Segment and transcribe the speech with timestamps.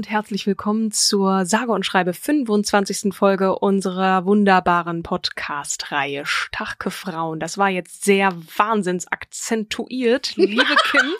[0.00, 3.12] Und herzlich willkommen zur sage und schreibe 25.
[3.12, 7.38] Folge unserer wunderbaren Podcast-Reihe Starke Frauen.
[7.38, 11.12] Das war jetzt sehr wahnsinns akzentuiert, liebe Kim.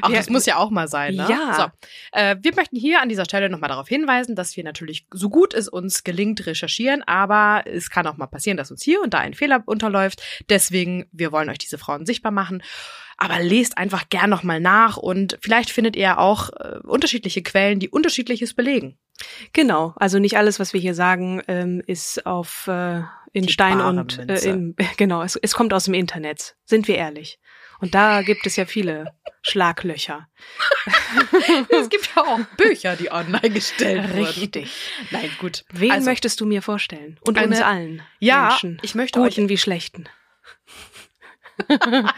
[0.00, 1.26] Ach, das muss ja auch mal sein, ne?
[1.28, 1.54] Ja.
[1.54, 5.28] So, äh, wir möchten hier an dieser Stelle nochmal darauf hinweisen, dass wir natürlich so
[5.28, 9.12] gut es uns gelingt recherchieren, aber es kann auch mal passieren, dass uns hier und
[9.12, 10.22] da ein Fehler unterläuft.
[10.48, 12.62] Deswegen, wir wollen euch diese Frauen sichtbar machen.
[13.18, 17.88] Aber lest einfach gern nochmal nach und vielleicht findet ihr auch äh, unterschiedliche Quellen, die
[17.88, 18.96] unterschiedliches belegen.
[19.52, 23.02] Genau, also nicht alles, was wir hier sagen, ähm, ist auf äh,
[23.32, 26.54] in Die Stein und äh, im, genau, es, es kommt aus dem Internet.
[26.64, 27.40] Sind wir ehrlich?
[27.80, 30.28] Und da gibt es ja viele Schlaglöcher.
[31.68, 34.24] es gibt ja auch Bücher, die online gestellt wurden.
[34.24, 34.70] Richtig.
[35.10, 35.64] Nein, gut.
[35.72, 37.18] Wen Also, möchtest du mir vorstellen?
[37.22, 40.08] Und Eine- uns allen Ja, Menschen, ich möchte guten wie schlechten.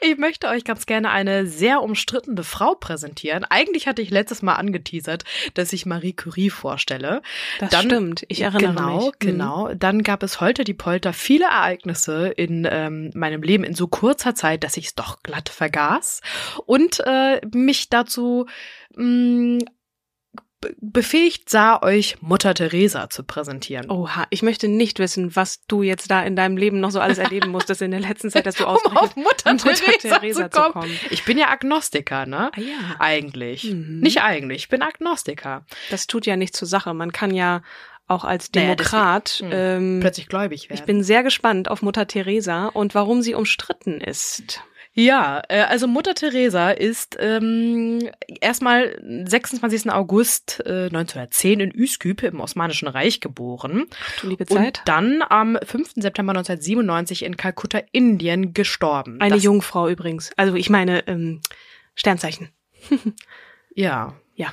[0.00, 3.44] Ich möchte euch ganz gerne eine sehr umstrittene Frau präsentieren.
[3.44, 7.22] Eigentlich hatte ich letztes Mal angeteasert, dass ich Marie Curie vorstelle.
[7.60, 8.24] Das Dann- stimmt.
[8.28, 9.04] Ich erinnere genau, mich.
[9.06, 9.10] Mhm.
[9.18, 13.86] Genau, Dann gab es heute die Polter viele Ereignisse in ähm, meinem Leben in so
[13.88, 16.20] kurzer Zeit, dass ich es doch glatt vergaß
[16.66, 18.46] und äh, mich dazu
[18.94, 19.66] mh, be-
[20.80, 23.90] befähigt sah, euch Mutter Teresa zu präsentieren.
[23.90, 27.18] Oha, ich möchte nicht wissen, was du jetzt da in deinem Leben noch so alles
[27.18, 30.56] erleben musstest in der letzten Zeit, dass du um auf Mutter, Mutter Teresa, Teresa zu
[30.56, 30.72] zu kommen.
[30.72, 30.98] kommen.
[31.10, 32.50] Ich bin ja Agnostiker, ne?
[32.54, 32.96] Ah ja.
[32.98, 33.64] Eigentlich.
[33.64, 34.00] Mhm.
[34.00, 35.64] Nicht eigentlich, ich bin Agnostiker.
[35.90, 36.94] Das tut ja nichts zur Sache.
[36.94, 37.62] Man kann ja
[38.08, 39.40] auch als Naja, Demokrat.
[39.40, 40.78] deswegen- ähm, Plötzlich gläubig werden.
[40.78, 44.60] ich bin sehr gespannt auf Mutter Teresa und warum sie umstritten ist.
[44.98, 48.08] Ja, äh, also Mutter Teresa ist ähm,
[48.40, 49.90] erstmal 26.
[49.90, 53.84] August äh, 1910 in Üsküp im Osmanischen Reich geboren
[54.22, 54.80] Du liebe und Zeit.
[54.86, 55.92] dann am 5.
[55.96, 59.20] September 1997 in Kalkutta, Indien gestorben.
[59.20, 60.30] Eine das, Jungfrau übrigens.
[60.38, 61.42] Also ich meine ähm,
[61.94, 62.50] Sternzeichen.
[63.78, 64.14] Ja.
[64.36, 64.50] Ja.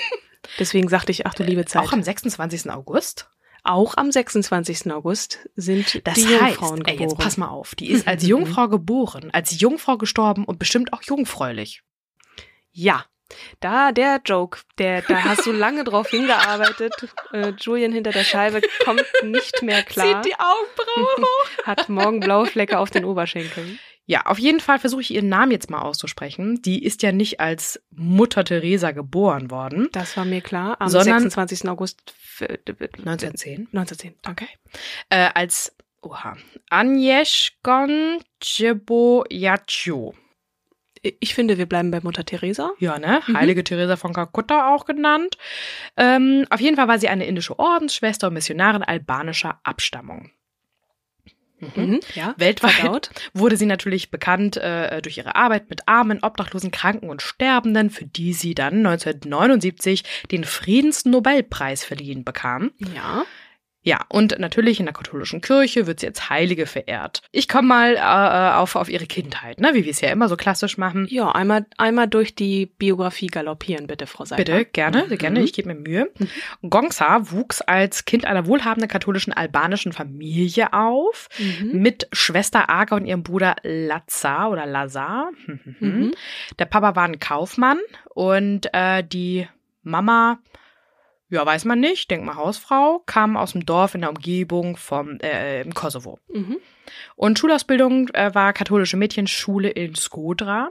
[0.60, 1.82] Deswegen sagte ich, ach du liebe Zeit.
[1.82, 2.70] Auch am 26.
[2.70, 3.28] August?
[3.62, 4.90] Auch am 26.
[4.92, 7.08] August sind Das die heißt, Jungfrauen ey, geboren.
[7.10, 11.02] jetzt pass mal auf, die ist als Jungfrau geboren, als Jungfrau gestorben und bestimmt auch
[11.02, 11.82] jungfräulich.
[12.72, 13.04] Ja.
[13.60, 16.92] Da der Joke, der da hast du lange drauf hingearbeitet.
[17.32, 20.20] Äh, Julian hinter der Scheibe kommt nicht mehr klar.
[20.22, 21.48] Zieht die Augenbrauen hoch.
[21.64, 23.78] Hat morgen blaue Flecke auf den Oberschenkeln.
[24.10, 26.60] Ja, auf jeden Fall versuche ich ihren Namen jetzt mal auszusprechen.
[26.62, 29.88] Die ist ja nicht als Mutter Teresa geboren worden.
[29.92, 30.80] Das war mir klar.
[30.80, 31.68] Am Sondern- 26.
[31.68, 32.58] August f- äh,
[32.98, 33.68] 1910.
[33.72, 34.14] 1910.
[34.28, 34.48] Okay.
[35.10, 36.36] Äh, als, oha,
[36.70, 40.12] Agnieszkon Jebojaciu.
[41.02, 42.72] Ich finde, wir bleiben bei Mutter Teresa.
[42.78, 43.22] Ja, ne?
[43.26, 43.36] Mhm.
[43.38, 45.38] Heilige Teresa von Kalkutta auch genannt.
[45.96, 50.30] Ähm, auf jeden Fall war sie eine indische Ordensschwester und Missionarin albanischer Abstammung.
[51.60, 52.00] Mhm.
[52.14, 52.34] Ja.
[52.36, 53.10] Weltweit Verdaut.
[53.34, 58.06] wurde sie natürlich bekannt äh, durch ihre Arbeit mit Armen, Obdachlosen, Kranken und Sterbenden, für
[58.06, 62.72] die sie dann 1979 den Friedensnobelpreis verliehen bekam.
[62.94, 63.24] Ja.
[63.82, 67.22] Ja, und natürlich in der katholischen Kirche wird sie als Heilige verehrt.
[67.32, 70.36] Ich komme mal äh, auf, auf ihre Kindheit, ne, wie wir es ja immer so
[70.36, 71.06] klassisch machen.
[71.08, 74.44] Ja, einmal, einmal durch die Biografie galoppieren, bitte, Frau Seiler.
[74.44, 75.16] Bitte, gerne, Mhm.
[75.16, 76.10] gerne, ich gebe mir Mühe.
[76.68, 81.80] Gongsa wuchs als Kind einer wohlhabenden katholischen albanischen Familie auf, Mhm.
[81.80, 85.30] mit Schwester Aga und ihrem Bruder Lazar oder Lazar.
[85.80, 86.12] Mhm.
[86.58, 87.78] Der Papa war ein Kaufmann
[88.14, 89.48] und äh, die
[89.82, 90.38] Mama,
[91.30, 95.18] ja, weiß man nicht, denk mal Hausfrau, kam aus dem Dorf in der Umgebung vom
[95.20, 96.18] äh, im Kosovo.
[96.32, 96.56] Mhm.
[97.14, 100.70] Und Schulausbildung äh, war katholische Mädchenschule in Skodra.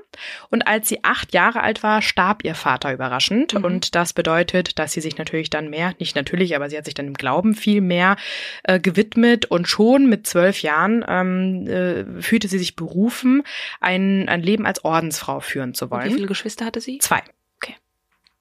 [0.49, 3.53] Und als sie acht Jahre alt war, starb ihr Vater überraschend.
[3.53, 3.63] Mhm.
[3.63, 6.93] Und das bedeutet, dass sie sich natürlich dann mehr, nicht natürlich, aber sie hat sich
[6.93, 8.17] dann im Glauben viel mehr
[8.63, 9.45] äh, gewidmet.
[9.45, 13.43] Und schon mit zwölf Jahren ähm, äh, fühlte sie sich berufen,
[13.79, 16.09] ein, ein Leben als Ordensfrau führen zu Und wollen.
[16.09, 16.97] wie viele Geschwister hatte sie?
[16.97, 17.21] Zwei.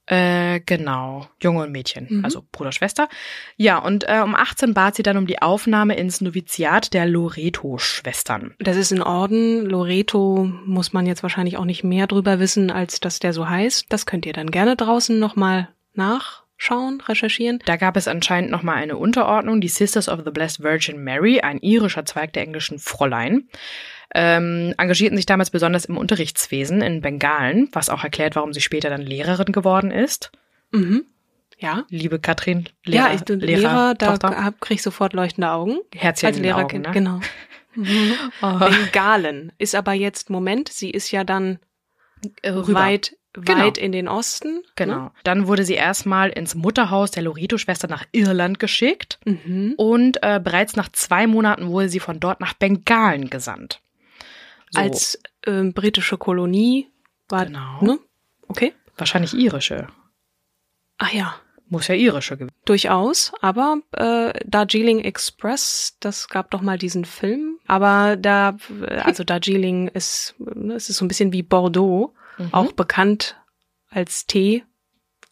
[0.09, 1.27] Äh, genau.
[1.43, 2.07] Junge und Mädchen.
[2.09, 2.25] Mhm.
[2.25, 3.09] Also Bruder, Schwester.
[3.57, 8.55] Ja, und äh, um 18 bat sie dann um die Aufnahme ins Noviziat der Loreto-Schwestern.
[8.59, 9.67] Das ist ein Orden.
[9.67, 13.87] Loreto muss man jetzt wahrscheinlich auch nicht mehr drüber wissen, als dass der so heißt.
[13.91, 17.59] Das könnt ihr dann gerne draußen nochmal nachschauen, recherchieren.
[17.67, 21.59] Da gab es anscheinend nochmal eine Unterordnung, die Sisters of the Blessed Virgin Mary, ein
[21.59, 23.47] irischer Zweig der englischen Fräulein.
[24.15, 28.89] Ähm, engagierten sich damals besonders im Unterrichtswesen in Bengalen, was auch erklärt, warum sie später
[28.89, 30.33] dann Lehrerin geworden ist.
[30.73, 31.05] Mhm.
[31.59, 31.85] Ja.
[31.91, 35.79] Liebe Katrin, Lehrer, ja, ich, Lehrer, Lehrer da krieg ich sofort leuchtende Augen.
[35.95, 36.93] Herzchen Als Lehrerkind, ne?
[36.93, 37.21] genau.
[37.75, 38.15] Mhm.
[38.43, 38.59] Oh.
[38.59, 41.59] Bengalen ist aber jetzt, Moment, sie ist ja dann
[42.43, 42.75] Äh, rüber.
[42.81, 43.61] weit, Genau.
[43.67, 44.63] weit in den Osten.
[44.75, 45.13] Genau.
[45.23, 49.39] Dann wurde sie erstmal ins Mutterhaus der Loreto-Schwester nach Irland geschickt Ne?
[49.45, 49.75] Mhm.
[49.77, 53.81] und äh, bereits nach zwei Monaten wurde sie von dort nach Bengalen gesandt.
[54.71, 56.91] So, Als ähm, britische Kolonie
[57.29, 57.83] war, Genau.
[57.83, 57.99] ne?
[58.49, 58.73] Okay.
[58.97, 59.89] wahrscheinlich irische.
[60.99, 61.35] Ach ja,
[61.69, 62.55] Muss ja irische gewesen.
[62.65, 63.33] durchaus.
[63.41, 67.59] Aber äh, Darjeeling Express, das gab doch mal diesen Film.
[67.67, 68.57] Aber da,
[68.87, 72.55] äh, also Darjeeling ist, ne, es ist so ein bisschen wie Bordeaux, Mhm.
[72.55, 73.37] auch bekannt
[73.91, 74.65] als Tee,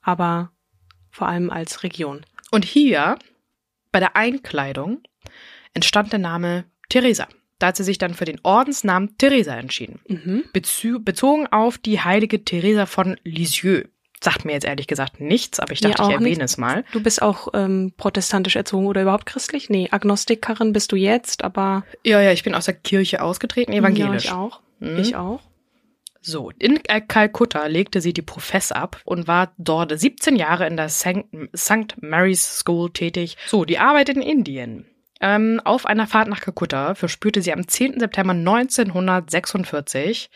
[0.02, 0.50] aber
[1.10, 2.24] vor allem als Region.
[2.50, 3.16] Und hier,
[3.92, 5.02] bei der Einkleidung,
[5.72, 7.28] entstand der Name Theresa.
[7.58, 10.00] Da hat sie sich dann für den Ordensnamen Theresa entschieden.
[10.08, 10.44] Mhm.
[10.52, 13.88] Bezogen auf die heilige Theresa von Lisieux.
[14.22, 16.40] Sagt mir jetzt ehrlich gesagt nichts, aber ich dachte, ich auch erwähne nicht.
[16.42, 16.84] es mal.
[16.92, 19.68] Du bist auch ähm, protestantisch erzogen oder überhaupt christlich?
[19.68, 24.24] Nee, Agnostikerin bist du jetzt, aber Ja, ja, ich bin aus der Kirche ausgetreten, evangelisch.
[24.24, 24.60] Ja, ich auch.
[24.80, 24.98] Mhm.
[24.98, 25.40] Ich auch.
[26.22, 30.76] So, in äh, Kalkutta legte sie die Profess ab und war dort 17 Jahre in
[30.76, 31.24] der St.
[31.56, 31.94] St.
[32.00, 33.36] Mary's School tätig.
[33.46, 34.86] So, die Arbeit in Indien.
[35.20, 38.00] Ähm, auf einer Fahrt nach Kalkutta verspürte sie am 10.
[38.00, 40.30] September 1946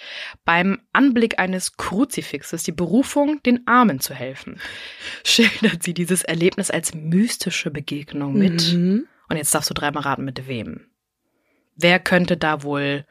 [0.44, 4.58] beim Anblick eines Kruzifixes die Berufung, den Armen zu helfen.
[5.24, 8.72] Schildert sie dieses Erlebnis als mystische Begegnung mit.
[8.72, 9.06] Mhm.
[9.28, 10.86] Und jetzt darfst du dreimal raten, mit wem.
[11.76, 13.06] Wer könnte da wohl...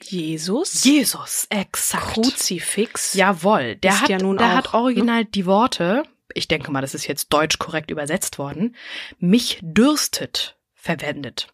[0.00, 0.84] Jesus.
[0.84, 2.14] Jesus, exakt.
[2.14, 3.14] Kruzifix.
[3.14, 6.04] Jawohl, der Ist hat, ja nun der hat original die Worte,
[6.34, 8.76] ich denke mal, das ist jetzt deutsch korrekt übersetzt worden,
[9.18, 11.48] mich dürstet verwendet.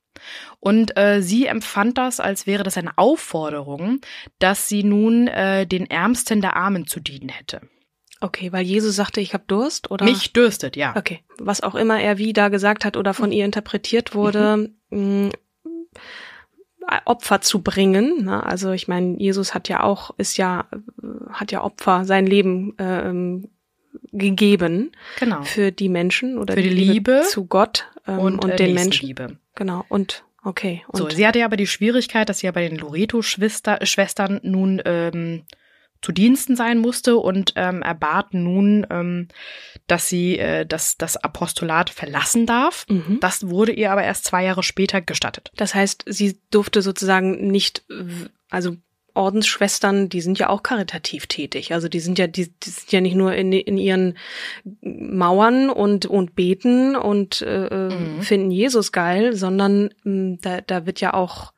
[0.58, 4.00] Und äh, sie empfand das, als wäre das eine Aufforderung,
[4.38, 7.62] dass sie nun äh, den Ärmsten der Armen zu dienen hätte.
[8.20, 10.94] Okay, weil Jesus sagte, ich habe Durst oder Mich dürstet, ja.
[10.94, 15.30] Okay, was auch immer er wie da gesagt hat oder von ihr interpretiert wurde, mh,
[17.04, 18.24] Opfer zu bringen.
[18.24, 18.44] Ne?
[18.44, 22.74] Also ich meine, Jesus hat ja auch, ist ja, äh, hat ja Opfer, sein Leben
[22.78, 23.48] ähm,
[24.12, 25.42] gegeben Genau.
[25.42, 28.88] für die Menschen oder Für die Liebe zu Gott ähm, und, Und, äh, den Menschen.
[28.88, 29.37] Nächstenliebe.
[29.54, 29.84] Genau.
[29.88, 30.84] Und okay.
[30.88, 34.81] Und So, sie hatte ja aber die Schwierigkeit, dass sie ja bei den Loreto-Schwestern nun
[34.84, 35.42] ähm,
[36.02, 39.28] zu Diensten sein musste und ähm, erbat nun, ähm,
[39.87, 42.87] dass sie äh, das, das Apostolat verlassen darf.
[42.88, 43.19] mhm.
[43.20, 45.50] Das wurde ihr aber erst zwei Jahre später gestattet.
[45.56, 47.84] Das heißt, sie durfte sozusagen nicht,
[48.48, 48.76] also
[49.14, 51.72] Ordensschwestern, die sind ja auch karitativ tätig.
[51.72, 54.16] Also die sind ja, die, die sind ja nicht nur in, in ihren
[54.82, 58.22] Mauern und und beten und äh, Mhm.
[58.22, 61.52] finden Jesus geil, sondern mh, da, da wird ja auch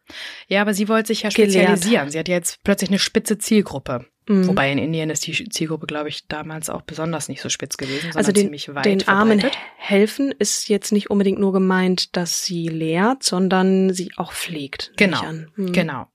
[0.48, 1.53] Ja, aber sie wollte sich ja Gelehrt.
[1.53, 2.10] spezialisieren.
[2.10, 4.06] Sie hat jetzt plötzlich eine spitze Zielgruppe.
[4.29, 7.77] mh, Wobei in Indien ist die Zielgruppe, glaube ich, damals auch besonders nicht so spitz
[7.77, 9.60] gewesen, sondern also den, ziemlich weit den Armen verbreitet.
[9.77, 14.93] helfen ist jetzt nicht unbedingt nur gemeint, dass sie lehrt, sondern sie auch pflegt.
[14.96, 15.22] Genau.
[15.56, 15.72] Mhm.
[15.72, 16.06] Genau.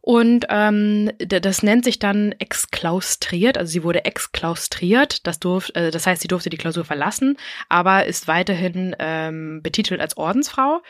[0.00, 6.06] Und ähm, das nennt sich dann exklaustriert, also sie wurde exklaustriert, das, durf, äh, das
[6.06, 7.36] heißt, sie durfte die Klausur verlassen,
[7.68, 10.82] aber ist weiterhin ähm, betitelt als Ordensfrau.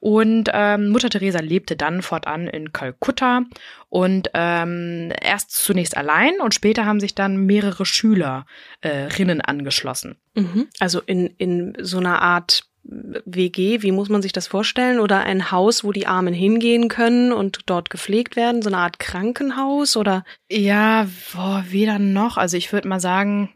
[0.00, 3.42] Und ähm, Mutter Teresa lebte dann fortan in Kalkutta
[3.88, 10.16] und ähm, erst zunächst allein und später haben sich dann mehrere Schülerinnen angeschlossen.
[10.34, 10.68] Mhm.
[10.78, 14.98] Also in, in so einer Art WG, wie muss man sich das vorstellen?
[14.98, 18.62] Oder ein Haus, wo die Armen hingehen können und dort gepflegt werden?
[18.62, 20.24] So eine Art Krankenhaus oder?
[20.50, 22.38] Ja, boah, weder noch.
[22.38, 23.54] Also ich würde mal sagen,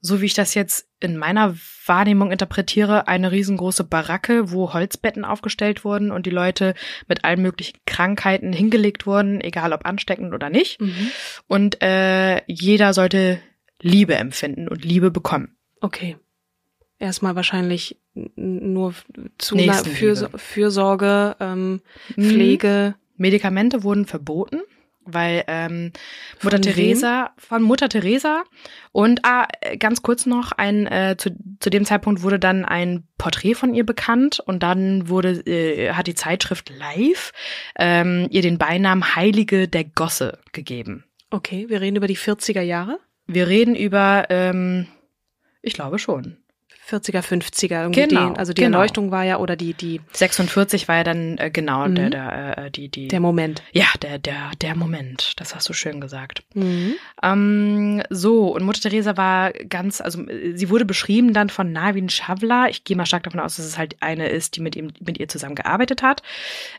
[0.00, 5.84] so wie ich das jetzt in meiner Wahrnehmung interpretiere, eine riesengroße Baracke, wo Holzbetten aufgestellt
[5.84, 6.74] wurden und die Leute
[7.06, 10.80] mit allen möglichen Krankheiten hingelegt wurden, egal ob ansteckend oder nicht.
[11.46, 13.40] Und äh, jeder sollte
[13.82, 15.56] Liebe empfinden und Liebe bekommen.
[15.80, 16.16] Okay.
[17.00, 17.96] Erstmal wahrscheinlich
[18.36, 18.94] nur
[19.38, 19.56] zu.
[19.58, 21.80] Fürso Fürsorge, ähm,
[22.16, 22.22] Mhm.
[22.22, 22.94] Pflege.
[23.16, 24.60] Medikamente wurden verboten,
[25.04, 25.92] weil ähm,
[26.42, 26.72] Mutter Von wem?
[26.74, 28.44] Teresa von Mutter Teresa
[28.92, 33.04] und ah, äh, ganz kurz noch ein äh, zu, zu dem Zeitpunkt wurde dann ein
[33.18, 37.32] Porträt von ihr bekannt und dann wurde äh, hat die Zeitschrift Live
[37.78, 41.04] ähm, ihr den Beinamen Heilige der Gosse gegeben.
[41.30, 42.98] Okay, wir reden über die 40er Jahre.
[43.26, 44.86] Wir reden über ähm,
[45.60, 46.38] ich glaube schon
[46.90, 48.06] 40er, 50er irgendwie.
[48.08, 48.78] Genau, den, also die genau.
[48.78, 51.94] Erleuchtung war ja oder die, die, 46 war ja dann äh, genau Mhm.
[51.94, 53.62] der der äh, die die der Moment.
[53.72, 55.32] ja der der der Moment.
[55.36, 56.42] Das hast du schön gesagt.
[56.54, 56.94] Mhm.
[57.22, 62.08] Ähm, so, und Mutter Teresa war ganz, also äh, sie wurde beschrieben dann von Navin
[62.08, 62.68] Shavla.
[62.68, 65.18] Ich gehe mal stark davon aus, dass es halt eine ist, die mit ihm, mit
[65.18, 66.22] ihr zusammen gearbeitet hat.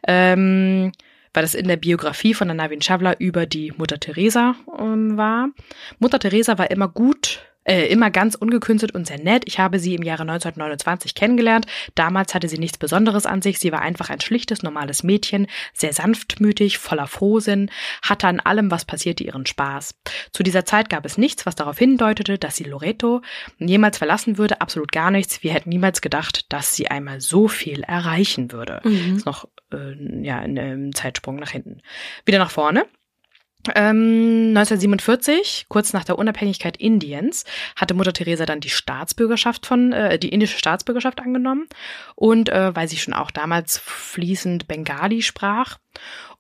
[0.08, 0.92] Ähm,
[1.34, 5.50] weil das in der Biografie von der Navin Shavla über die Mutter Teresa ähm, war.
[6.00, 9.44] Mutter Teresa war immer gut, äh, immer ganz ungekünstelt und sehr nett.
[9.46, 11.66] Ich habe sie im Jahre 1929 kennengelernt.
[11.96, 13.60] Damals hatte sie nichts Besonderes an sich.
[13.60, 17.70] Sie war einfach ein schlichtes, normales Mädchen, sehr sanftmütig, voller Frohsinn,
[18.02, 19.96] hatte an allem, was passierte, ihren Spaß.
[20.32, 23.22] Zu dieser Zeit gab es nichts, was darauf hindeutete, dass sie Loreto
[23.58, 24.62] jemals verlassen würde.
[24.62, 25.44] Absolut gar nichts.
[25.44, 28.82] Wir hätten niemals gedacht, dass sie einmal so viel erreichen würde.
[28.84, 29.18] Mhm.
[29.18, 31.82] Ist noch äh, ja in einem Zeitsprung nach hinten.
[32.26, 32.86] Wieder nach vorne.
[33.76, 40.18] Ähm, 1947, kurz nach der Unabhängigkeit Indiens, hatte Mutter Teresa dann die Staatsbürgerschaft von äh,
[40.18, 41.68] die indische Staatsbürgerschaft angenommen.
[42.16, 45.78] Und äh, weil sie schon auch damals fließend Bengali sprach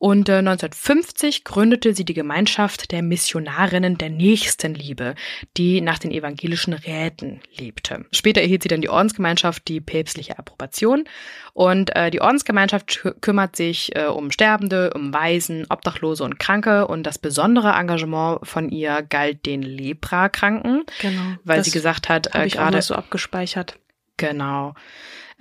[0.02, 5.14] und äh, 1950 gründete sie die Gemeinschaft der Missionarinnen der Nächstenliebe,
[5.58, 8.06] die nach den evangelischen Räten lebte.
[8.12, 11.04] Später erhielt sie dann die Ordensgemeinschaft die päpstliche Approbation
[11.54, 16.88] und äh, die Ordensgemeinschaft kü- kümmert sich äh, um Sterbende, um Waisen, Obdachlose und Kranke
[16.88, 21.22] und das besondere Engagement von ihr galt den Leprakranken, Genau.
[21.44, 23.78] weil sie gesagt hat, habe äh, gerade so abgespeichert.
[24.18, 24.74] Genau.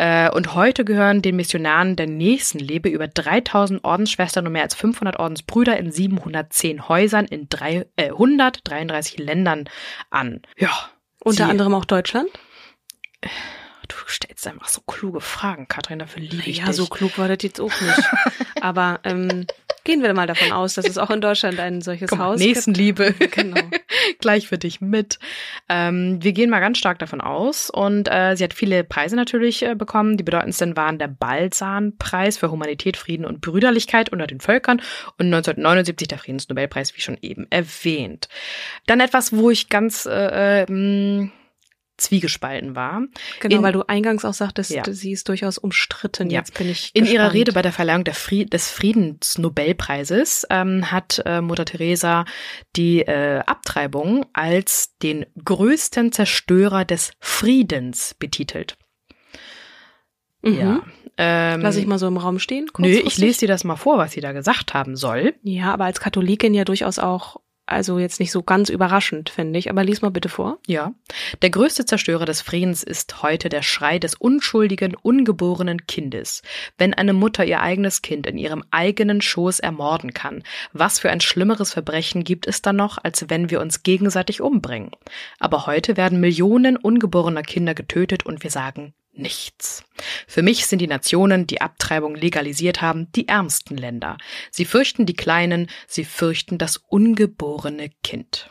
[0.00, 5.18] Äh, Und heute gehören den Missionaren der Nächstenliebe über 3000 Ordensschwestern und mehr als 500
[5.18, 9.68] Ordensbrüder in 710 Häusern in drei, äh, 133 Ländern
[10.08, 10.40] an.
[10.56, 10.70] Ja.
[11.22, 12.30] Unter sie- anderem auch Deutschland.
[13.90, 16.76] Du stellst einfach so kluge Fragen, Katrin, dafür liebe ich Ja, dich.
[16.76, 18.02] so klug war das jetzt auch nicht.
[18.60, 19.46] Aber ähm,
[19.84, 23.12] gehen wir mal davon aus, dass es auch in Deutschland ein solches mal, Haus Nächstenliebe.
[23.12, 23.32] gibt.
[23.40, 23.60] Genau.
[24.20, 25.18] Gleich für dich mit.
[25.68, 27.68] Ähm, wir gehen mal ganz stark davon aus.
[27.70, 30.16] Und äh, sie hat viele Preise natürlich äh, bekommen.
[30.16, 34.80] Die bedeutendsten waren der Balzan-Preis für Humanität, Frieden und Brüderlichkeit unter den Völkern
[35.18, 38.28] und 1979 der Friedensnobelpreis, wie schon eben erwähnt.
[38.86, 41.30] Dann etwas, wo ich ganz äh, äh, mh,
[42.00, 43.02] zwiegespalten war.
[43.40, 44.82] Genau, In- weil du eingangs auch sagtest, Ja.
[44.88, 46.30] sie ist durchaus umstritten.
[46.30, 46.38] Ja.
[46.40, 47.14] Jetzt bin ich In gespannt.
[47.14, 52.24] ihrer Rede bei der Verleihung der Fried des Friedensnobelpreises ähm, hat äh, Mutter Teresa
[52.76, 58.76] die äh, Abtreibung als den größten Zerstörer des Friedens betitelt.
[60.42, 60.54] Mhm.
[60.58, 60.80] Ja.
[61.18, 62.66] Ähm, Lass ich mal so im Raum stehen.
[62.78, 65.34] Nö, ich lese dir das mal vor, was sie da gesagt haben soll.
[65.42, 67.36] Ja, aber als Katholikin ja durchaus auch,
[67.70, 69.70] also jetzt nicht so ganz überraschend, finde ich.
[69.70, 70.58] Aber lies mal bitte vor.
[70.66, 70.92] Ja.
[71.42, 76.42] Der größte Zerstörer des Friedens ist heute der Schrei des unschuldigen, ungeborenen Kindes.
[76.78, 81.20] Wenn eine Mutter ihr eigenes Kind in ihrem eigenen Schoß ermorden kann, was für ein
[81.20, 84.90] schlimmeres Verbrechen gibt es dann noch, als wenn wir uns gegenseitig umbringen?
[85.38, 89.84] Aber heute werden Millionen ungeborener Kinder getötet und wir sagen nichts.
[90.26, 94.16] Für mich sind die Nationen, die Abtreibung legalisiert haben, die ärmsten Länder.
[94.50, 98.50] Sie fürchten die Kleinen, sie fürchten das ungeborene Kind.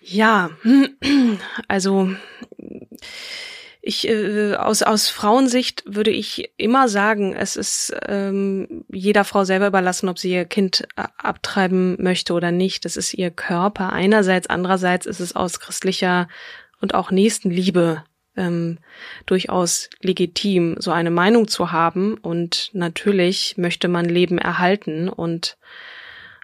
[0.00, 0.50] Ja,
[1.68, 2.10] also
[3.86, 9.66] ich äh, aus aus Frauensicht würde ich immer sagen, es ist ähm, jeder Frau selber
[9.66, 12.84] überlassen, ob sie ihr Kind a- abtreiben möchte oder nicht.
[12.86, 16.28] Das ist ihr Körper einerseits, andererseits ist es aus christlicher
[16.80, 18.04] und auch Nächstenliebe
[18.36, 18.78] ähm,
[19.26, 22.14] durchaus legitim, so eine Meinung zu haben.
[22.14, 25.56] Und natürlich möchte man Leben erhalten und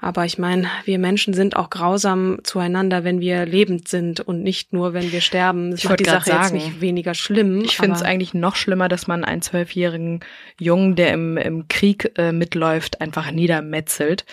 [0.03, 4.73] aber ich meine, wir Menschen sind auch grausam zueinander, wenn wir lebend sind und nicht
[4.73, 5.73] nur, wenn wir sterben.
[5.73, 7.61] Das Ich macht die Sache jetzt sagen, nicht weniger schlimm.
[7.63, 10.21] Ich finde es eigentlich noch schlimmer, dass man einen zwölfjährigen
[10.59, 14.25] Jungen, der im, im Krieg äh, mitläuft, einfach niedermetzelt.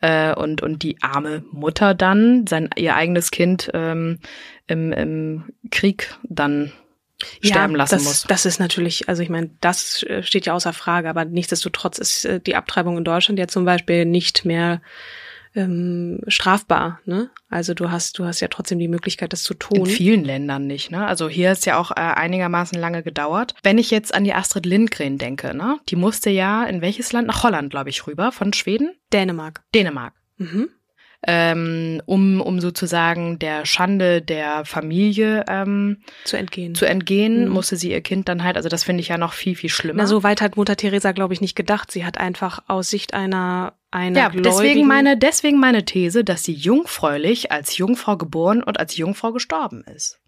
[0.00, 4.18] Äh, und, und die arme Mutter dann, sein ihr eigenes Kind ähm,
[4.68, 6.70] im, im Krieg dann
[7.40, 8.22] sterben lassen das, muss.
[8.24, 12.24] Das ist natürlich, also ich meine, das äh, steht ja außer Frage, aber nichtsdestotrotz ist
[12.24, 14.80] äh, die Abtreibung in Deutschland ja zum Beispiel nicht mehr
[15.56, 17.00] ähm, strafbar.
[17.06, 17.30] Ne?
[17.48, 19.86] Also du hast, du hast ja trotzdem die Möglichkeit, das zu In tun.
[19.86, 21.06] vielen Ländern nicht, ne?
[21.06, 23.54] Also hier ist ja auch äh, einigermaßen lange gedauert.
[23.62, 25.78] Wenn ich jetzt an die Astrid Lindgren denke, ne?
[25.88, 27.26] Die musste ja in welches Land?
[27.28, 28.94] Nach Holland, glaube ich, rüber, von Schweden?
[29.12, 29.62] Dänemark.
[29.74, 30.12] Dänemark.
[30.36, 30.68] Mhm.
[31.26, 36.74] Ähm, um, um sozusagen der Schande der Familie ähm, Zu entgehen.
[36.74, 37.50] zu entgehen, Mhm.
[37.50, 40.02] musste sie ihr Kind dann halt, also das finde ich ja noch viel, viel schlimmer.
[40.02, 41.90] Na, so weit hat Mutter Teresa, glaube ich, nicht gedacht.
[41.90, 46.44] Sie hat einfach aus Sicht einer, einer ja, Gläubigen, deswegen meine, deswegen meine These, dass
[46.44, 50.18] sie jungfräulich als Jungfrau geboren und als Jungfrau gestorben ist.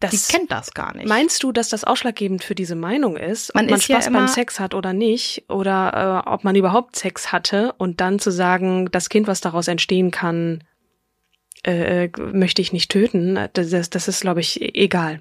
[0.00, 1.08] Das, Sie kennt das gar nicht.
[1.08, 4.06] Meinst du, dass das ausschlaggebend für diese Meinung ist, ob Man man, ist ja Spaß
[4.08, 8.18] immer- beim Sex hat oder nicht, oder äh, ob man überhaupt Sex hatte und dann
[8.18, 10.62] zu sagen, das Kind, was daraus entstehen kann,
[11.66, 15.20] äh, äh, möchte ich nicht töten, das, das, das ist, glaube ich, e- egal.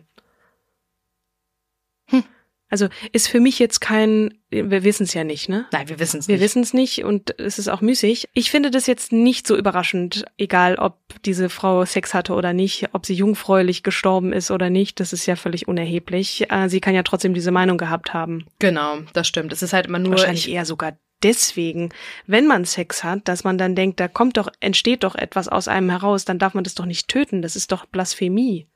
[2.69, 5.67] Also ist für mich jetzt kein, wir wissen es ja nicht, ne?
[5.71, 6.43] Nein, wir wissen es Wir nicht.
[6.43, 8.27] wissen es nicht und es ist auch müßig.
[8.33, 12.89] Ich finde das jetzt nicht so überraschend, egal ob diese Frau Sex hatte oder nicht,
[12.93, 16.49] ob sie jungfräulich gestorben ist oder nicht, das ist ja völlig unerheblich.
[16.49, 18.47] Äh, Sie kann ja trotzdem diese Meinung gehabt haben.
[18.57, 19.53] Genau, das stimmt.
[19.53, 21.89] Es ist halt immer nur Wahrscheinlich ich, eher sogar deswegen,
[22.25, 25.67] wenn man Sex hat, dass man dann denkt, da kommt doch, entsteht doch etwas aus
[25.67, 27.41] einem heraus, dann darf man das doch nicht töten.
[27.43, 28.67] Das ist doch Blasphemie.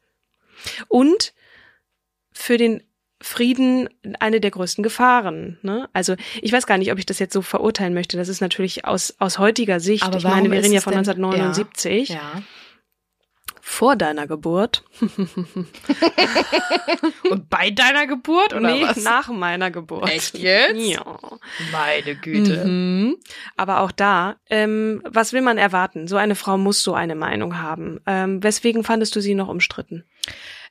[0.88, 1.34] Und
[2.32, 2.84] für den
[3.22, 5.58] Frieden eine der größten Gefahren.
[5.62, 5.90] Ne?
[5.94, 8.16] Also ich weiß gar nicht, ob ich das jetzt so verurteilen möchte.
[8.18, 10.04] Das ist natürlich aus, aus heutiger Sicht.
[10.04, 12.42] Aber ich meine, wir reden ja von denn- 1979, Ja.
[13.62, 14.84] vor deiner Geburt.
[17.30, 19.04] Und bei deiner Geburt oder nee, was?
[19.04, 20.10] nach meiner Geburt.
[20.10, 20.76] Echt jetzt?
[20.80, 21.20] Ja.
[21.72, 22.66] Meine Güte.
[22.66, 23.18] Mhm.
[23.58, 26.08] Aber auch da, ähm, was will man erwarten?
[26.08, 28.00] So eine Frau muss so eine Meinung haben.
[28.06, 30.06] Ähm, weswegen fandest du sie noch umstritten?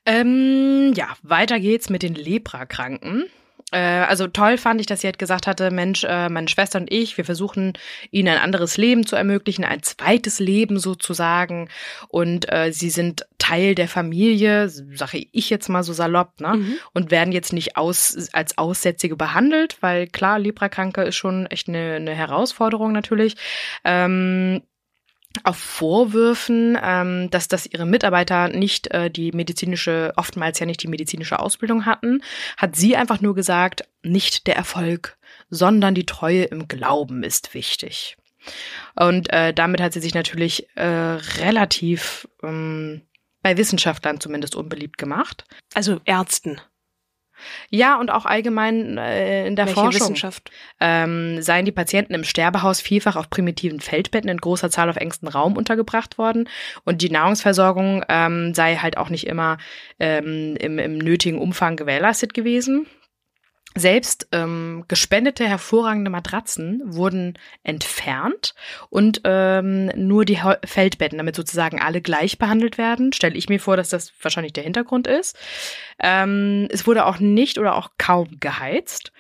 [0.07, 3.27] Ähm, ja, weiter geht's mit den Leprakranken.
[3.71, 6.93] Äh, also toll fand ich, dass sie halt gesagt hatte, Mensch, äh, meine Schwester und
[6.93, 7.75] ich, wir versuchen
[8.11, 11.69] ihnen ein anderes Leben zu ermöglichen, ein zweites Leben sozusagen.
[12.09, 16.55] Und äh, sie sind Teil der Familie, sage ich jetzt mal so salopp, ne?
[16.57, 16.75] Mhm.
[16.95, 21.95] Und werden jetzt nicht aus, als Aussätzige behandelt, weil klar, Leprakranke ist schon echt eine,
[21.97, 23.37] eine Herausforderung natürlich.
[23.85, 24.63] Ähm,
[25.45, 30.89] auf Vorwürfen, ähm, dass, dass ihre Mitarbeiter nicht äh, die medizinische, oftmals ja nicht die
[30.89, 32.23] medizinische Ausbildung hatten,
[32.57, 35.19] hat sie einfach nur gesagt, nicht der Erfolg,
[35.51, 38.17] sondern die Treue im Glauben ist wichtig.
[38.95, 43.03] Und äh, damit hat sie sich natürlich äh, relativ ähm,
[43.43, 45.45] bei Wissenschaftlern zumindest unbeliebt gemacht.
[45.75, 46.61] Also Ärzten.
[47.71, 50.01] Ja, und auch allgemein äh, in der Welche Forschung.
[50.01, 50.51] Wissenschaft?
[50.81, 55.29] ähm, seien die Patienten im Sterbehaus vielfach auf primitiven Feldbetten in großer Zahl auf engstem
[55.29, 56.49] Raum untergebracht worden
[56.85, 59.59] und die Nahrungsversorgung ähm, sei halt auch nicht immer
[59.99, 62.87] ähm, im, im nötigen Umfang gewährleistet gewesen.
[63.79, 68.55] Selbst ähm, gespendete hervorragende Matratzen wurden entfernt
[68.91, 73.61] und ähm, nur die Hau- Feldbetten, damit sozusagen alle gleich behandelt werden, stelle ich mir
[73.61, 75.37] vor, dass das wahrscheinlich der Hintergrund ist.
[76.03, 79.13] Ähm, es wurde auch nicht oder auch kaum geheizt.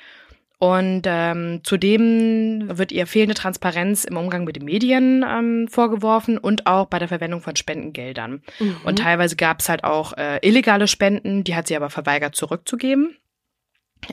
[0.60, 6.66] Und ähm, zudem wird ihr fehlende Transparenz im Umgang mit den Medien ähm, vorgeworfen und
[6.66, 8.42] auch bei der Verwendung von Spendengeldern.
[8.58, 8.76] Mhm.
[8.82, 13.16] Und teilweise gab es halt auch äh, illegale Spenden, die hat sie aber verweigert zurückzugeben.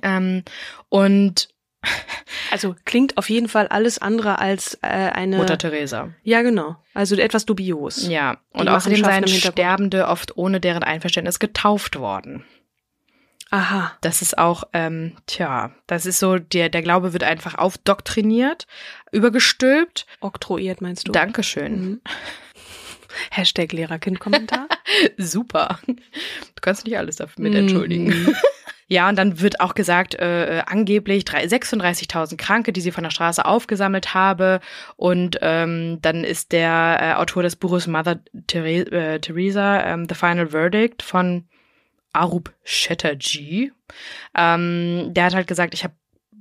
[0.02, 0.44] Ähm,
[0.90, 1.50] und
[2.52, 5.38] also klingt auf jeden Fall alles andere als äh, eine.
[5.38, 6.10] Mutter Teresa.
[6.24, 6.78] Ja, genau.
[6.94, 8.08] Also etwas dubios.
[8.08, 8.38] Ja.
[8.52, 9.28] Und außerdem seien.
[9.28, 12.44] Sterbende oft ohne deren Einverständnis getauft worden.
[13.52, 13.96] Aha.
[14.02, 18.68] Das ist auch, ähm, tja, das ist so, der, der Glaube wird einfach aufdoktriniert,
[19.12, 20.08] übergestülpt.
[20.20, 21.12] Oktroyiert meinst du?
[21.12, 21.80] Dankeschön.
[21.80, 22.02] Mhm.
[23.32, 24.68] Hashtag Lehrerkind-Kommentar.
[25.18, 25.80] Super.
[25.88, 25.96] Du
[26.62, 28.36] kannst nicht alles dafür mit Mhm.
[28.88, 33.04] Ja, und dann wird auch gesagt, äh, äh, angeblich drei- 36.000 Kranke, die sie von
[33.04, 34.60] der Straße aufgesammelt habe.
[34.96, 40.16] Und ähm, dann ist der äh, Autor des Buches Mother Ther äh, Teresa, ähm, The
[40.16, 41.46] Final Verdict von
[42.14, 43.72] Arup Chatterjee.
[44.36, 45.94] Ähm, der hat halt gesagt, ich hab,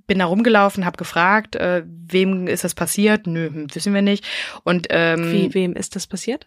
[0.07, 3.27] bin da rumgelaufen, habe gefragt, äh, wem ist das passiert?
[3.27, 4.25] Nö, hm, wissen wir nicht.
[4.65, 6.47] Und ähm, Wie, wem ist das passiert?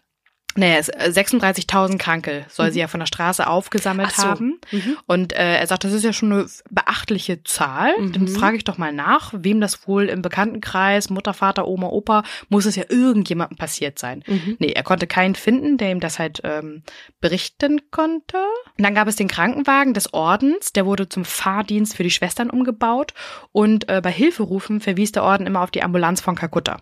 [0.56, 4.22] Naja, es- äh, 36.000 Kranke soll sie ja von der Straße aufgesammelt so.
[4.24, 4.60] haben.
[4.72, 4.96] Mhm.
[5.06, 7.92] Und äh, er sagt, das ist ja schon eine beachtliche Zahl.
[7.98, 8.28] Dann Mhm.
[8.28, 12.66] frage ich doch mal nach, wem das wohl im Bekanntenkreis, Mutter, Vater, Oma, Opa, muss
[12.66, 14.24] es ja irgendjemandem passiert sein.
[14.26, 14.56] Mhm.
[14.58, 16.82] Nee, er konnte keinen finden, der ihm das halt ähm,
[17.20, 18.38] berichten konnte.
[18.76, 22.50] Und dann gab es den Krankenwagen des Ordens, der wurde zum Fahrdienst für die Schwestern
[22.50, 23.12] umgebaut.
[23.52, 26.78] Und äh, bei Hilferufen verwies der Orden immer auf die Ambulanz von Kalkutta.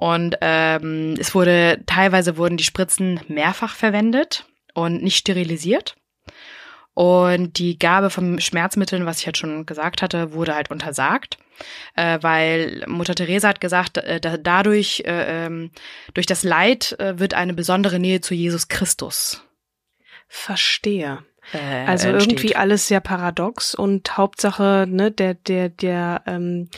[0.00, 5.94] Und ähm, es wurde, teilweise wurden die Spritzen mehrfach verwendet und nicht sterilisiert.
[6.94, 11.36] Und die Gabe von Schmerzmitteln, was ich halt schon gesagt hatte, wurde halt untersagt,
[11.96, 15.70] äh, weil Mutter Teresa hat gesagt, äh, da, dadurch, äh, ähm,
[16.14, 19.44] durch das Leid äh, wird eine besondere Nähe zu Jesus Christus.
[20.28, 21.18] Verstehe.
[21.52, 22.32] Äh, Also entsteht.
[22.32, 26.70] irgendwie alles sehr paradox und Hauptsache, ne, der, der, der, ähm,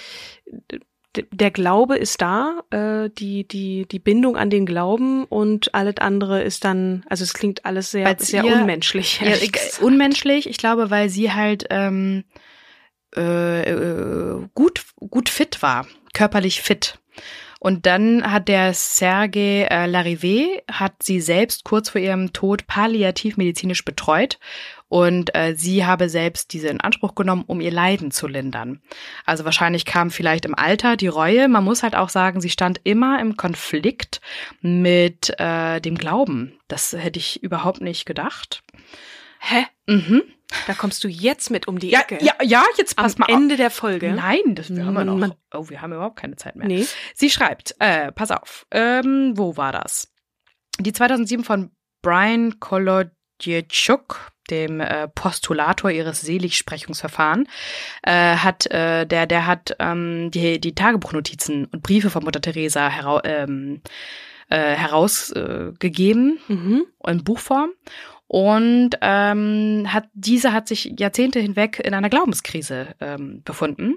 [1.31, 6.43] der Glaube ist da, äh, die, die, die Bindung an den Glauben und alles andere
[6.43, 9.21] ist dann, also es klingt alles sehr, Weil's sehr ihr- unmenschlich.
[9.21, 12.25] Ja, ich- unmenschlich, ich glaube, weil sie halt ähm,
[13.17, 16.99] äh, äh, gut, gut fit war, körperlich fit.
[17.61, 23.37] Und dann hat der Sergei äh, Larivé hat sie selbst kurz vor ihrem Tod palliativ
[23.37, 24.41] medizinisch betreut
[24.93, 28.83] und äh, sie habe selbst diese in Anspruch genommen, um ihr Leiden zu lindern.
[29.25, 31.49] Also wahrscheinlich kam vielleicht im Alter die Reue.
[31.49, 34.21] Man muss halt auch sagen, sie stand immer im Konflikt
[34.61, 36.59] mit äh, dem Glauben.
[36.69, 38.63] Das hätte ich überhaupt nicht gedacht.
[39.41, 39.65] Hä?
[39.87, 40.25] Mhm.
[40.67, 42.19] Da kommst du jetzt mit um die Ja, Ecke.
[42.23, 44.11] ja, ja, jetzt Am pass mal Ende der Folge.
[44.11, 44.17] auf.
[44.17, 45.37] Nein, das wir haben wir noch.
[45.55, 46.67] Oh, wir haben überhaupt keine Zeit mehr.
[46.69, 46.87] Nee.
[47.15, 50.13] Sie schreibt, äh, pass auf, ähm, wo war das?
[50.81, 51.71] Die 2007 von
[52.03, 57.49] Brian Kolodjechuk, dem äh, Postulator ihres Seligsprechungsverfahren,
[58.03, 62.89] äh, hat, äh, der, der hat ähm, die, die Tagebuchnotizen und Briefe von Mutter Teresa
[62.89, 63.83] herau ähm,
[64.49, 66.85] äh, herausgegeben äh, Mhm.
[67.07, 67.71] in Buchform.
[68.33, 73.97] Und ähm, hat, diese hat sich Jahrzehnte hinweg in einer Glaubenskrise ähm, befunden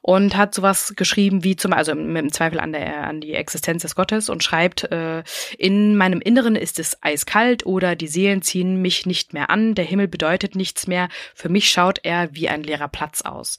[0.00, 3.82] und hat sowas geschrieben wie zum, also mit dem Zweifel an, der, an die Existenz
[3.82, 5.22] des Gottes und schreibt, äh,
[5.58, 9.84] in meinem Inneren ist es eiskalt oder die Seelen ziehen mich nicht mehr an, der
[9.84, 13.58] Himmel bedeutet nichts mehr, für mich schaut er wie ein leerer Platz aus.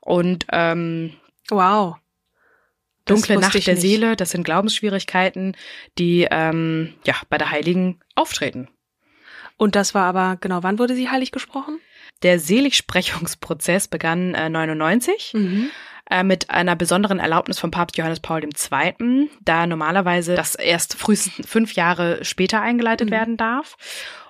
[0.00, 1.14] Und ähm,
[1.50, 1.96] Wow.
[3.04, 3.82] Dunkle Nacht der nicht.
[3.82, 5.56] Seele, das sind Glaubensschwierigkeiten,
[5.98, 8.68] die ähm, ja bei der Heiligen auftreten.
[9.56, 11.78] Und das war aber, genau, wann wurde sie heilig gesprochen?
[12.22, 15.70] Der Seligsprechungsprozess begann äh, 99 Mhm.
[16.10, 21.46] äh, mit einer besonderen Erlaubnis von Papst Johannes Paul II., da normalerweise das erst frühestens
[21.48, 23.12] fünf Jahre später eingeleitet Mhm.
[23.12, 23.76] werden darf.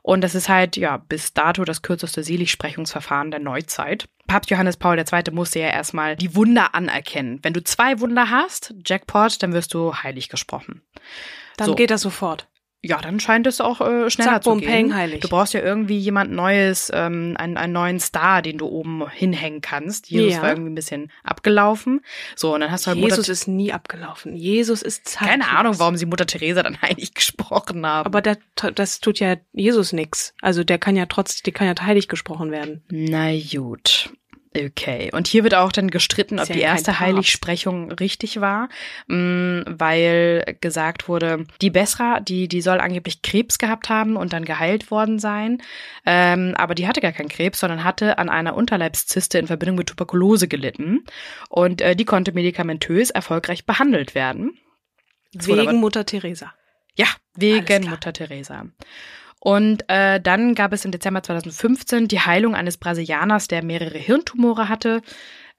[0.03, 4.09] Und das ist halt ja bis dato das kürzeste Seligsprechungsverfahren der Neuzeit.
[4.29, 5.33] Papst Johannes Paul II.
[5.33, 7.41] musste ja erstmal die Wunder anerkennen.
[7.43, 10.83] Wenn du zwei Wunder hast, Jackpot, dann wirst du heilig gesprochen.
[11.57, 11.75] Dann So.
[11.75, 12.47] geht das sofort.
[12.87, 14.69] Ja, dann scheint es auch äh, schneller Zack, zu bum, gehen.
[14.69, 15.21] peng, heilig.
[15.21, 19.61] Du brauchst ja irgendwie jemand Neues, ähm, einen, einen neuen Star, den du oben hinhängen
[19.61, 20.09] kannst.
[20.09, 20.43] Jesus Ja.
[20.43, 22.01] war irgendwie ein bisschen abgelaufen.
[22.35, 24.37] So, und dann hast du halt Jesus Mutter, ist nie abgelaufen.
[24.37, 25.31] Jesus ist zeitlos.
[25.31, 28.07] keine Ahnung, warum sie Mutter Teresa dann heilig gesprochen haben.
[28.07, 28.39] Aber das,
[28.75, 30.35] das tut ja Jesus nix.
[30.41, 32.83] Also der kann ja trotz, die kann ja heilig gesprochen werden.
[32.89, 34.11] Na gut.
[34.57, 35.11] Okay.
[35.13, 36.99] Und hier wird auch dann gestritten, ob ja die erste.
[37.01, 38.69] Heiligsprechung richtig war,
[39.07, 44.45] mh, weil gesagt wurde, die Besra, die, die soll angeblich Krebs gehabt haben und dann
[44.45, 45.63] geheilt worden sein.
[46.05, 49.89] Ähm, aber die hatte gar keinen Krebs, sondern hatte an einer Unterleibszyste in Verbindung mit
[49.89, 51.05] Tuberkulose gelitten.
[51.49, 54.59] Und äh, die konnte medikamentös erfolgreich behandelt werden.
[55.33, 56.55] Das Wegen Mutter Teresa.
[56.97, 57.91] Ja, wegen.
[57.91, 58.67] Mutter Teresa.
[59.47, 64.69] Und äh, dann gab es im Dezember 2015 die Heilung eines Brasilianers, der mehrere Hirntumore
[64.69, 65.03] hatte.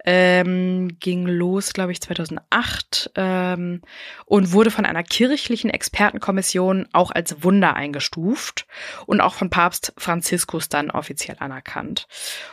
[0.05, 3.81] Ähm, ging los, glaube ich, 2008 ähm,
[4.25, 8.67] und wurde von einer kirchlichen Expertenkommission auch als Wunder eingestuft
[9.05, 12.07] und auch von Papst Franziskus dann offiziell anerkannt.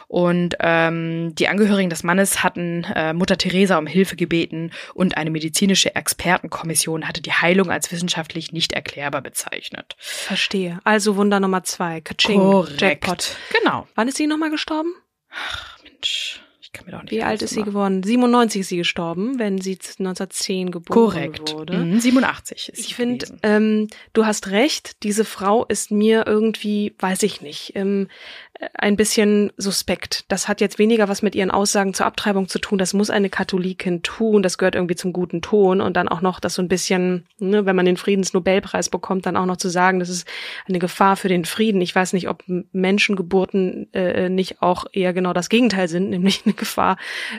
[0.09, 5.31] Und ähm, die Angehörigen des Mannes hatten äh, Mutter Teresa um Hilfe gebeten und eine
[5.31, 9.97] medizinische Expertenkommission hatte die Heilung als wissenschaftlich nicht erklärbar bezeichnet.
[9.99, 10.81] Verstehe.
[10.85, 12.01] Also Wunder Nummer zwei.
[12.01, 12.41] Kaching.
[12.41, 12.81] Korrekt.
[12.81, 13.37] Jackpot.
[13.61, 13.87] Genau.
[13.95, 14.95] Wann ist sie nochmal gestorben?
[15.31, 16.41] Ach Mensch,
[16.75, 18.03] kann mir doch nicht Wie alt ist sie geworden?
[18.03, 21.55] 97 ist sie gestorben, wenn sie 1910 geboren Korrekt.
[21.55, 21.79] wurde.
[21.79, 26.95] Mhm, 87 ist sie Ich finde, ähm, du hast recht, diese Frau ist mir irgendwie,
[26.99, 28.09] weiß ich nicht, ähm,
[28.54, 30.25] äh, ein bisschen suspekt.
[30.29, 32.79] Das hat jetzt weniger was mit ihren Aussagen zur Abtreibung zu tun.
[32.79, 34.43] Das muss eine Katholikin tun.
[34.43, 35.81] Das gehört irgendwie zum guten Ton.
[35.81, 39.37] Und dann auch noch das so ein bisschen, ne, wenn man den Friedensnobelpreis bekommt, dann
[39.37, 40.27] auch noch zu sagen, das ist
[40.69, 41.81] eine Gefahr für den Frieden.
[41.81, 46.55] Ich weiß nicht, ob Menschengeburten äh, nicht auch eher genau das Gegenteil sind, nämlich eine
[46.55, 46.97] Gefahr,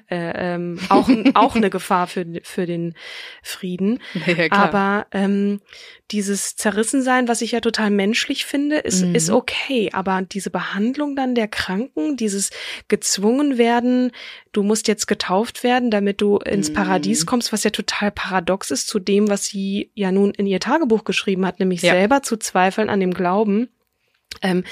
[0.10, 2.94] äh, ähm, auch, auch eine Gefahr für, für den
[3.42, 4.00] Frieden.
[4.26, 4.52] Ja.
[4.52, 5.62] Aber ähm,
[6.12, 9.16] dieses Zerrissensein, was ich ja total menschlich finde, ist, Mhm.
[9.16, 9.90] ist okay.
[9.94, 12.50] Aber diese Behandlung dann der Kranken, dieses
[12.88, 14.12] gezwungen werden,
[14.52, 16.74] du musst jetzt getauft werden, damit du ins Mhm.
[16.74, 20.60] Paradies kommst, was ja total paradox ist zu dem, was sie ja nun in ihr
[20.60, 21.94] Tagebuch geschrieben hat, nämlich Ja.
[21.94, 23.70] selber zu zweifeln an dem Glauben.
[24.42, 24.66] Ähm,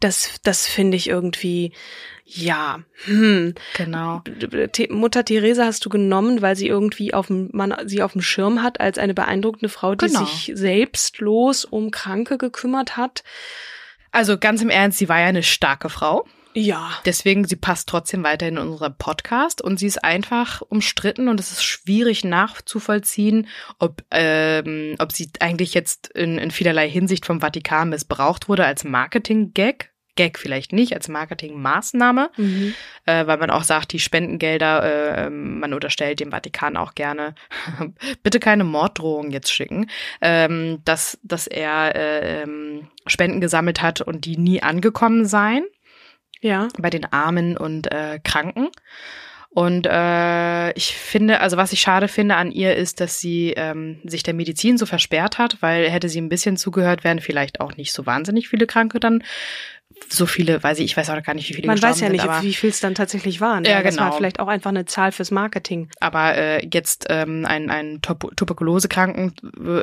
[0.00, 1.72] das, das finde ich irgendwie,
[2.24, 3.54] ja, hm.
[3.76, 4.22] genau.
[4.90, 8.62] Mutter Theresa hast du genommen, weil sie irgendwie auf dem, man sie auf dem Schirm
[8.62, 10.24] hat als eine beeindruckende Frau, die Genau.
[10.24, 13.22] sich selbstlos um Kranke gekümmert hat.
[14.16, 16.26] Also ganz im Ernst, sie war ja eine starke Frau.
[16.54, 16.90] Ja.
[17.04, 21.52] Deswegen, sie passt trotzdem weiter in unseren Podcast und sie ist einfach umstritten und es
[21.52, 23.46] ist schwierig nachzuvollziehen,
[23.78, 28.84] ob, ähm, ob sie eigentlich jetzt in, in vielerlei Hinsicht vom Vatikan missbraucht wurde als
[28.84, 32.74] Marketing-Gag Gag vielleicht nicht, als Marketingmaßnahme, Mhm.
[33.04, 37.34] äh, weil man auch sagt, die Spendengelder, äh, man unterstellt dem Vatikan auch gerne,
[38.22, 39.88] bitte keine Morddrohungen jetzt schicken,
[40.20, 45.64] ähm, dass, dass er äh, ähm, Spenden gesammelt hat und die nie angekommen seien
[46.40, 46.68] Ja.
[46.78, 48.68] bei den Armen und äh, Kranken.
[49.48, 54.00] Und äh, ich finde, also was ich schade finde an ihr ist, dass sie ähm,
[54.04, 57.74] sich der Medizin so versperrt hat, weil hätte sie ein bisschen zugehört, wären vielleicht auch
[57.78, 59.22] nicht so wahnsinnig viele Kranke dann.
[60.08, 62.20] So viele, weiß ich, ich weiß auch gar nicht, wie viele Man weiß ja nicht,
[62.20, 63.64] sind, aber, wie viel es dann tatsächlich waren.
[63.64, 64.16] Ja, Das war genau.
[64.16, 65.88] vielleicht auch einfach eine Zahl fürs Marketing.
[66.00, 69.34] aber äh, jetzt ähm, einen, einen Tuber- Tuberkulosekranken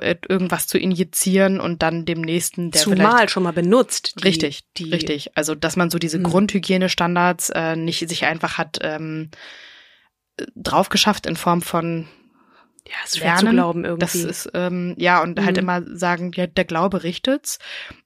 [0.01, 4.15] äh, irgendwas zu injizieren und dann dem nächsten, der vielleicht Zumal schon mal benutzt.
[4.19, 5.35] Die, Richtig, die, richtig.
[5.35, 6.23] Also, dass man so diese Hm.
[6.23, 9.29] Grundhygienestandards äh, nicht sich einfach hat ähm,
[10.55, 12.07] drauf geschafft in Form von
[12.87, 13.57] Ja, ist schwer zu Lernen.
[13.57, 13.99] glauben irgendwie.
[14.01, 15.63] das ist ähm, ja und halt Mhm.
[15.63, 17.57] immer sagen, ja, der Glaube richtet's.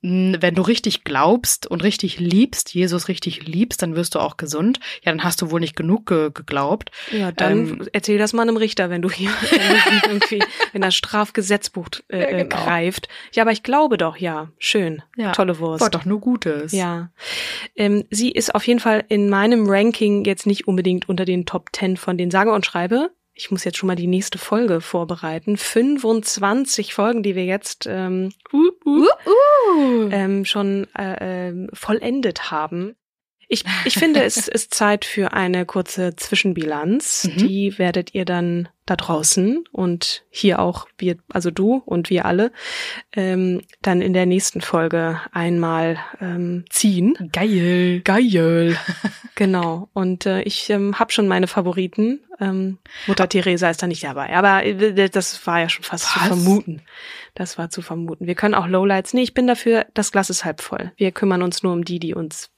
[0.01, 4.37] Mm, Wenn du richtig glaubst und richtig liebst, Jesus richtig liebst, dann wirst du auch
[4.37, 4.79] gesund.
[5.03, 6.91] Ja, dann hast du wohl nicht genug ge geglaubt.
[7.11, 9.31] ja, dann ähm, erzähl das mal einem Richter, wenn du hier
[10.07, 12.55] irgendwie, wenn das Strafgesetzbuch äh, Ja, äh, genau.
[12.63, 13.07] greift.
[13.33, 14.49] Ja, aber ich glaube doch, ja.
[14.59, 15.01] Schön.
[15.15, 15.31] Ja.
[15.31, 15.81] Tolle Wurst.
[15.81, 16.71] War doch nur Gutes.
[16.71, 17.09] Ja.
[17.75, 21.69] Ähm, sie ist auf jeden Fall in meinem Ranking jetzt nicht unbedingt unter den Top
[21.73, 23.09] 10 von den sage und schreibe.
[23.39, 25.57] Ich muss jetzt schon mal die nächste Folge vorbereiten.
[25.57, 30.09] 25 Folgen, die wir jetzt ähm, uh, uh, Uh.
[30.11, 32.95] ähm, schon äh, ähm, vollendet haben.
[33.49, 37.25] Ich, ich finde, es ist Zeit für eine kurze Zwischenbilanz.
[37.25, 37.37] Mhm.
[37.37, 42.51] Die werdet ihr dann da draußen und hier auch wir, also du und wir alle,
[43.13, 47.13] ähm, dann in der nächsten Folge einmal ähm, ziehen.
[47.31, 48.01] Geil.
[48.03, 48.77] Geil.
[49.35, 49.89] genau.
[49.93, 52.21] Und äh, ich ähm, habe schon meine Favoriten.
[52.39, 54.35] Ähm, Mutter Teresa ist da nicht dabei.
[54.35, 56.27] Aber äh, das war ja schon fast zu Was?
[56.27, 56.81] vermuten.
[57.35, 58.25] Das war zu vermuten.
[58.25, 59.13] Wir können auch Lowlights.
[59.13, 60.91] Nee, ich bin dafür, das Glas ist halb voll.
[60.95, 62.49] Wir kümmern uns nur um die, die uns,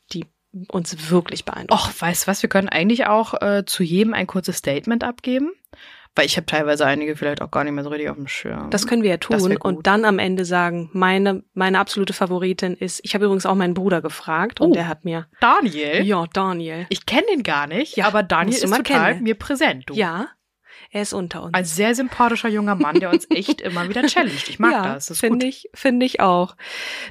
[0.69, 1.73] uns wirklich beeindrucken.
[1.73, 5.51] Och, weißt du was, wir können eigentlich auch äh, zu jedem ein kurzes Statement abgeben.
[6.15, 8.71] Weil ich habe teilweise einige vielleicht auch gar nicht mehr so richtig auf dem Schirm.
[8.71, 12.99] Das können wir ja tun und dann am Ende sagen, meine, meine absolute Favoritin ist,
[13.03, 14.73] ich habe übrigens auch meinen Bruder gefragt und Oh.
[14.73, 16.01] der hat mir, Daniel.
[16.03, 16.87] ja, Daniel.
[16.89, 19.23] Ich kenne den gar nicht, Ja, aber Daniel ist total kennen.
[19.23, 19.83] mir präsent.
[19.87, 19.93] Du.
[19.93, 20.29] Ja,
[20.91, 21.53] er ist unter uns.
[21.53, 24.49] Ein sehr sympathischer junger Mann, der uns echt immer wieder challenged.
[24.49, 25.07] Ich mag ja, das.
[25.07, 26.55] Das finde ich, finde ich auch.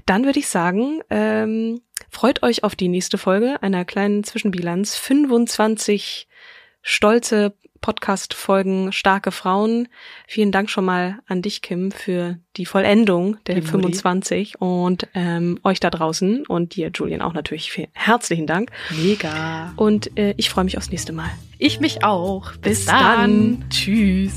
[0.05, 4.97] Dann würde ich sagen, ähm, freut euch auf die nächste Folge einer kleinen Zwischenbilanz.
[4.97, 6.29] 25
[6.83, 9.89] stolze Podcast-Folgen, starke Frauen.
[10.27, 13.71] Vielen Dank schon mal an dich, Kim, für die Vollendung der Die Mutti.
[13.73, 18.71] 25 und ähm, euch da draußen und dir, Julian, auch natürlich vielen herzlichen Dank.
[18.91, 19.73] Mega.
[19.77, 21.31] Und äh, ich freue mich aufs nächste Mal.
[21.59, 22.53] Ich mich auch.
[22.57, 23.61] Bis, Bis dann.
[23.61, 23.71] dann.
[23.71, 24.33] Tschüss.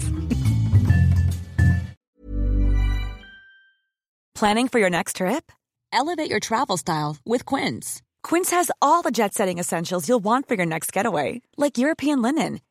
[4.34, 5.52] Planning for your next trip?
[5.94, 8.02] Elevate your travel style with Quince.
[8.24, 12.22] Quince has all the jet setting essentials you'll want for your next getaway, like European
[12.22, 12.60] linen,